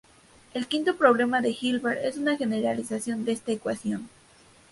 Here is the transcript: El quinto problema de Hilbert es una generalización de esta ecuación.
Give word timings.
El 0.55 0.65
quinto 0.67 0.95
problema 0.97 1.41
de 1.41 1.51
Hilbert 1.61 2.03
es 2.03 2.17
una 2.17 2.35
generalización 2.35 3.23
de 3.23 3.33
esta 3.33 3.51
ecuación. 3.51 4.09